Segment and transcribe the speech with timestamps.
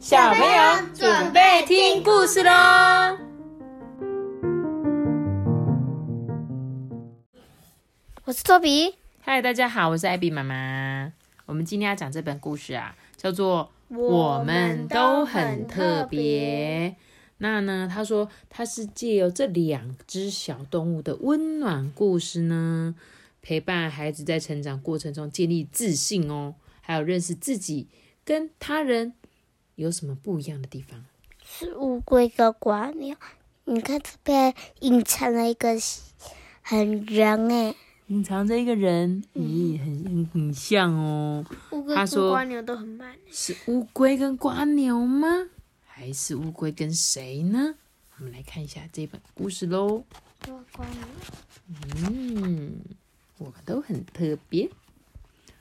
[0.00, 3.18] 小朋友准备听故事喽！
[8.24, 11.12] 我是托比，嗨，大家好，我是艾比妈妈。
[11.44, 16.96] 我们今天要讲这本故事啊，叫做《我们都很特别》。
[17.36, 22.94] 那呢，他说他是借由这两只小动物的温暖故事呢，
[23.42, 27.86] 陪伴孩子在成长过程中建立自信哦，还有认识自己
[28.24, 29.12] 跟他人。
[29.80, 31.02] 有什么不一样的地方？
[31.42, 33.16] 是乌龟跟瓜牛。
[33.64, 35.74] 你看这边隐藏了一个
[36.60, 37.74] 很人哎，
[38.08, 41.44] 隐藏着一个人，咦，很很很像哦。
[41.70, 43.16] 乌龟跟瓜牛都很慢。
[43.30, 45.48] 是乌龟跟瓜牛吗？
[45.86, 47.74] 还是乌龟跟谁呢？
[48.18, 50.04] 我们来看一下这本故事喽。
[50.72, 50.98] 瓜牛。
[52.10, 52.80] 嗯，
[53.38, 54.68] 我们都很特别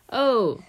[0.07, 0.59] 哦。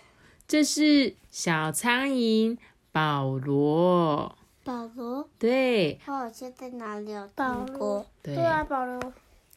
[0.47, 2.57] 这是小苍蝇。
[2.93, 8.05] 保罗，保罗，对，他好像在哪里有听过？
[8.23, 8.37] 对。
[8.37, 9.13] 啊，保罗，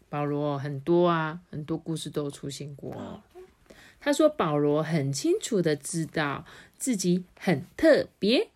[0.09, 3.21] 保罗很多啊，很多故事都有出现过。
[3.99, 6.45] 他说，保罗很清楚的知道
[6.77, 8.49] 自己很特别。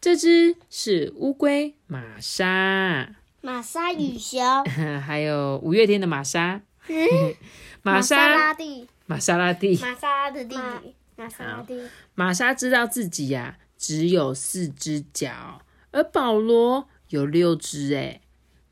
[0.00, 4.64] 这只是乌龟玛莎，玛莎雨熊，
[5.00, 6.60] 还有五月天的玛莎，
[7.82, 10.94] 玛莎拉蒂，玛莎拉蒂，玛莎的弟弟。
[11.22, 11.66] 玛莎
[12.14, 17.94] 玛莎知道自己呀只有四只脚，而保罗有六只。
[17.94, 18.20] 哎，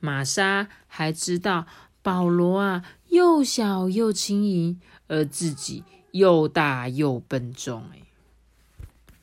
[0.00, 1.66] 玛莎还知道
[2.02, 7.84] 保罗啊又小又轻盈，而自己又大又笨重。
[7.92, 8.02] 哎，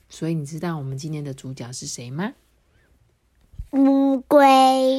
[0.09, 2.33] 所以你知道我们今天的主角是谁吗？
[3.72, 4.45] 乌龟，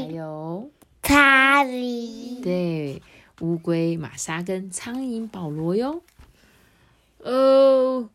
[0.03, 0.71] 还有
[1.03, 2.41] 查理。
[2.43, 3.03] 对，
[3.41, 6.03] 乌龟玛莎跟苍蝇保罗哟。
[7.19, 8.11] 呃。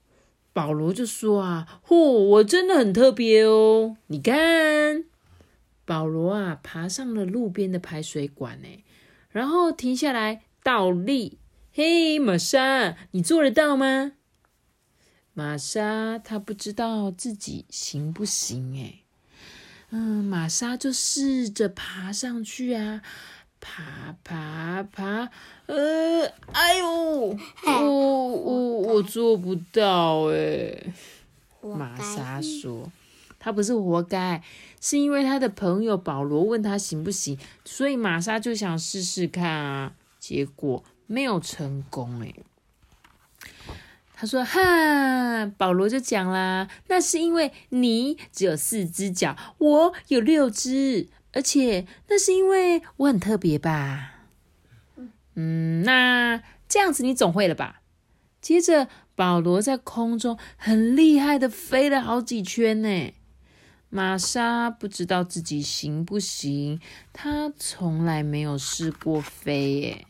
[0.53, 3.97] 保罗就说：“啊，嚯，我真的很特别哦！
[4.07, 5.03] 你看，
[5.83, 8.67] 保罗啊，爬上了路边的排水管呢，
[9.31, 11.39] 然后停下来倒立。
[11.73, 14.11] 嘿，玛莎，你做得到吗？
[15.33, 18.99] 玛莎她不知道自己行不行哎，
[19.89, 23.01] 嗯，玛莎就试着爬上去啊。”
[23.65, 25.29] 爬爬爬，
[25.67, 27.39] 呃，哎呦，
[28.93, 30.93] 我做不到哎。
[31.61, 32.91] 玛莎说
[33.39, 34.43] ：“他不是活该，
[34.81, 42.33] 是因为他的朋友保罗问他行不行，所以玛莎就想试试看啊，结果没有成功哎。”
[44.13, 54.25] 他说：“哈，保罗就讲啦，那是因为你只有四只脚，我有六只。”而且那是因为我很特别吧？
[55.35, 57.81] 嗯，那这样子你总会了吧？
[58.43, 63.13] 接着，保罗在空中很厉害的飞了好几圈呢。
[63.89, 66.79] 玛莎不知道自己行不行，
[67.13, 70.05] 她从来没有试过飞耶。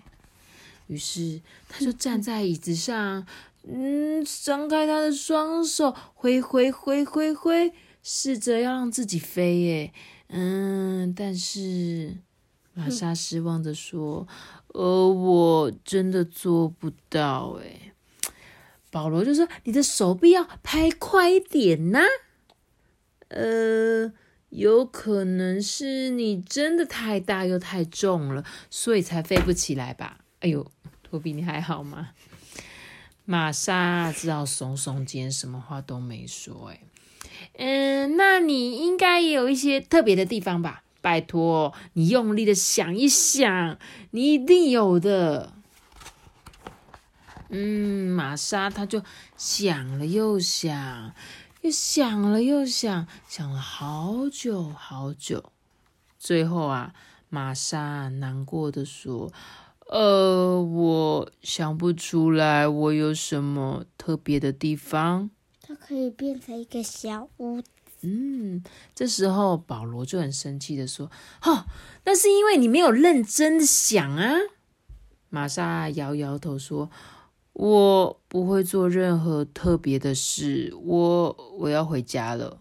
[0.87, 3.25] 于是，他就站在椅子上，
[3.67, 7.71] 嗯，张开他的双手，挥挥挥挥挥，
[8.01, 9.93] 试着要让自己飞耶。
[10.27, 12.17] 嗯，但是
[12.73, 14.27] 玛莎失望的说
[14.73, 17.92] ：“呃，我真的做不到。”哎，
[18.93, 22.01] 保罗就说：“你的手臂要拍快一点呐。”
[23.29, 24.13] 呃，
[24.49, 30.19] 有可能是你真的太大又太重了，所以才飞不起来吧？
[30.41, 30.71] 哎呦，
[31.01, 32.09] 托比，你还好吗？
[33.25, 36.67] 玛莎只好耸耸肩，什么话都没说。
[36.69, 36.81] 哎。
[37.53, 40.83] 嗯，那你应该也有一些特别的地方吧？
[41.01, 43.79] 拜托，你用力的想一想，
[44.11, 45.52] 你一定有的。
[47.53, 49.01] 嗯，玛莎她就
[49.37, 51.13] 想了又想，
[51.61, 55.51] 又想了又想，想了好久好久。
[56.17, 56.93] 最后啊，
[57.29, 59.31] 玛莎难过的说
[59.89, 65.29] ：“呃，我想不出来，我有什么特别的地方。”
[65.61, 67.69] 它可以变成一个小屋子。
[68.01, 68.63] 嗯，
[68.93, 71.09] 这时候保罗就很生气的说
[71.43, 71.65] ：“哦，
[72.05, 74.33] 那是因为你没有认真的想啊。”
[75.29, 76.89] 玛莎摇摇头说
[77.53, 82.59] ：“我不会做任何特别的事，我我要回家了。”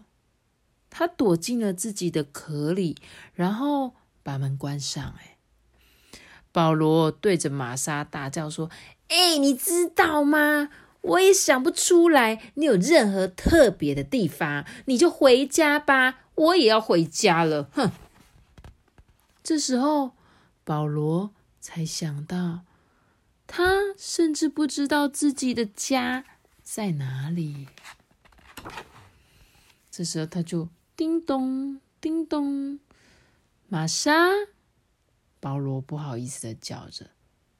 [0.89, 2.95] 他躲进了自己的壳里，
[3.33, 5.03] 然后把门关上。
[5.19, 5.37] 哎，
[6.51, 8.69] 保罗对着玛莎大叫说
[9.09, 10.69] ：“哎，你知道吗？”
[11.03, 16.19] 我也想不出来，你有任何特别的地方，你就回家吧。
[16.35, 17.91] 我也要回家了，哼！
[19.43, 20.11] 这时候，
[20.63, 22.61] 保罗才想到，
[23.55, 26.25] 他甚至不知道自己的家
[26.63, 27.67] 在哪里。
[29.91, 32.79] 这时候他就叮咚叮咚，
[33.67, 34.11] 玛莎，
[35.39, 37.11] 保罗不好意思的叫着：“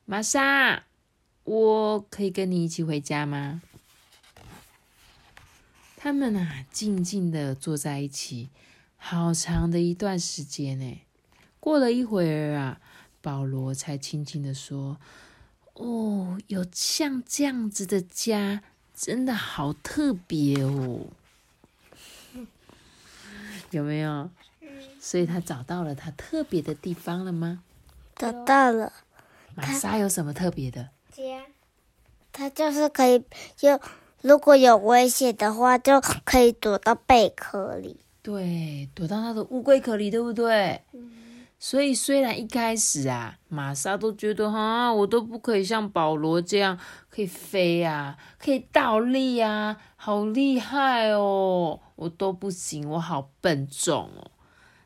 [0.05, 0.85] 玛莎，
[1.43, 3.61] 我可以跟你一起回家吗？”
[5.95, 8.49] 他们啊，静静的坐在一起，
[8.97, 11.01] 好长的一段时间呢。
[11.59, 12.81] 过了一会儿啊，
[13.21, 14.99] 保罗才轻轻的说
[15.73, 18.61] ：“哦，有像这样子的家，
[18.95, 21.07] 真的好特别哦。”
[23.71, 24.29] 有没有？
[24.99, 27.63] 所以他找到了他特别的地方了吗？
[28.15, 28.93] 找到了。
[29.55, 30.89] 玛莎有什么特别的？
[31.11, 31.45] 家，
[32.31, 33.23] 它就是可以
[33.55, 33.79] 就。
[34.21, 37.99] 如果有危险的话，就可以躲到贝壳里。
[38.21, 40.81] 对，躲到他的乌龟壳里，对不对？
[40.93, 41.11] 嗯。
[41.63, 46.77] 所以虽然一开始啊，玛莎都觉得哈，我都不可以像保罗这样
[47.09, 54.31] 可以飞啊，可以倒立啊，好厉害哦，我都不行，我好笨重哦。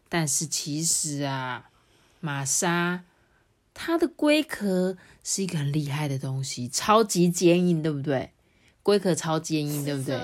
[0.07, 1.71] 但是其实啊，
[2.19, 3.05] 玛莎
[3.73, 8.33] 它的龟壳是一个很厉害的东西，超级坚硬，对不对？
[8.83, 10.15] 龟壳超坚硬，对不对？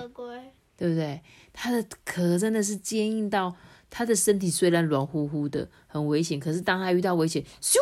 [0.78, 1.22] 对不对？
[1.52, 3.56] 它的壳真的是坚硬到，
[3.96, 7.78] 它的身体虽然软乎乎的，很危险，可是当他遇到危险，咻，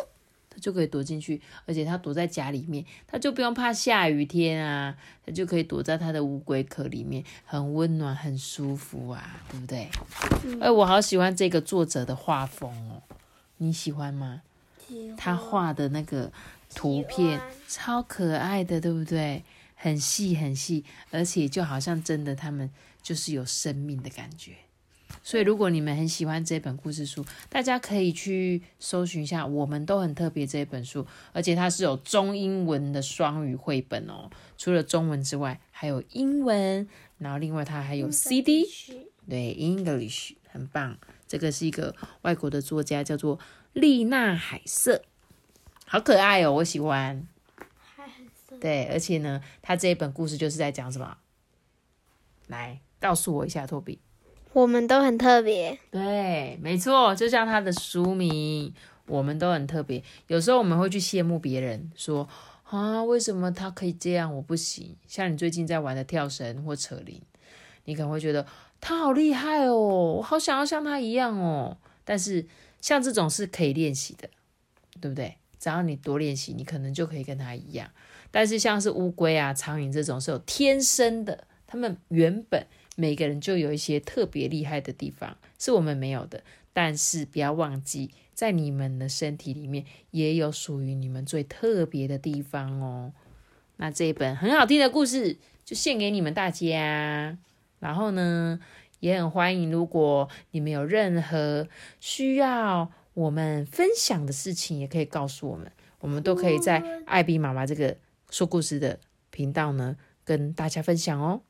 [0.49, 4.93] 他就可以躲进去，而且他躲在家里面，他就不用怕下雨天啊，
[5.25, 9.89] 他就可以躲在他的乌龟壳里面，很温暖，很舒服啊，对不对？
[10.59, 13.01] 哎，我好喜欢这个作者的画风哦，
[13.59, 14.41] 你喜欢吗？
[15.15, 16.29] 他画的那个
[16.75, 19.45] 图片超可爱的，对不对？
[19.75, 22.69] 很细很细，而且就好像真的，他们
[23.01, 24.51] 就是有生命的感觉。
[25.23, 29.45] 所以，如果你们很喜欢这本故事书，大家可以去搜寻一下。
[29.45, 34.29] 我们都很特别这本书，而且它是有中英文的双语绘本哦。
[34.57, 36.87] 除了中文之外，还有英文，
[37.17, 38.65] 然后另外它还有 CD，
[39.29, 40.97] 对，English 很棒。
[41.27, 43.39] 这个是一个外国的作家，叫做
[43.73, 45.03] 丽娜海瑟，
[45.85, 47.27] 好可爱哦，我喜欢。
[48.59, 51.17] 对，而且呢，他这一本故事就是在讲什么？
[52.47, 53.99] 来告诉我一下，托比。
[54.53, 55.79] 我们都很特别。
[55.89, 58.73] 对，没错，就像他的书名，
[59.07, 60.03] 我们都很特别。
[60.27, 62.27] 有时候我们会去羡慕别人，说
[62.63, 64.95] 啊，为什么他可以这样，我不行？
[65.07, 67.21] 像你最近在玩的跳绳或扯铃，
[67.85, 68.45] 你可能会觉得
[68.79, 71.77] 他好厉害哦，我好想要像他一样哦。
[72.03, 72.45] 但是
[72.81, 74.29] 像这种是可以练习的，
[74.99, 75.37] 对不对？
[75.59, 77.89] 只要你多练习，你可能就可以跟他一样。
[78.31, 82.65] 但是像是乌龟啊、苍蝇这种是有天生的，他们原本
[82.95, 86.43] 每个人就有一些特别厉害的地方，是我们没有的。
[86.73, 93.13] 但是不要忘记，在你们的身体里面也有属于你们最特别的地方哦。
[93.77, 97.37] 那这一本很好听的故事就献给你们大家。
[97.79, 98.59] 然后呢，
[98.99, 101.67] 也很欢迎，如果你们有任何
[101.99, 107.97] 需要我们分享的事情，也可以告诉我们，我们都可以在艾比妈妈这个。
[108.29, 108.97] 说故事的
[109.29, 111.41] 频道呢，跟大家分享哦。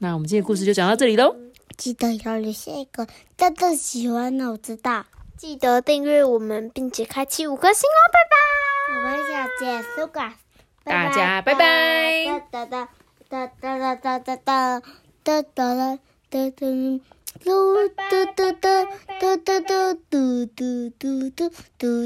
[0.00, 1.34] 那我们今天故事就讲到这里喽。
[1.76, 3.06] 记得要留下一个
[3.36, 5.04] 大大喜欢的，我知道。
[5.36, 8.00] 记得订阅我们，并且开启五颗星哦。
[8.12, 8.36] 拜拜。
[8.94, 10.34] 我们要结束了，
[10.84, 12.24] 大家拜拜。
[12.50, 12.88] 哒哒哒
[13.28, 14.82] 哒哒哒哒哒哒
[15.24, 15.96] 哒哒哒
[16.30, 17.00] 哒，
[17.44, 18.66] 嘟嘟嘟嘟
[19.20, 21.88] 嘟嘟嘟嘟嘟嘟嘟。